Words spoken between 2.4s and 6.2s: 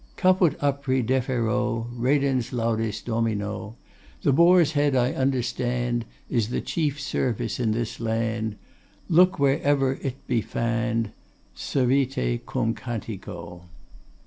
laudes Domino. The Boar's heade I understande